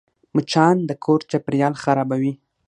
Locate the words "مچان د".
0.35-0.91